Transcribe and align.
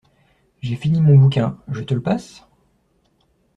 J'ai 0.63 0.77
fini 0.77 0.99
mon 0.99 1.13
bouquin, 1.15 1.59
je 1.67 1.81
te 1.81 1.93
le 1.93 2.01
passe? 2.01 2.43